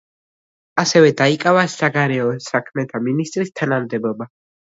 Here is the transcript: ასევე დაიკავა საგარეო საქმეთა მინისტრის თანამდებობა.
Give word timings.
ასევე 0.83 1.11
დაიკავა 1.19 1.65
საგარეო 1.73 2.25
საქმეთა 2.47 3.03
მინისტრის 3.09 3.55
თანამდებობა. 3.61 4.31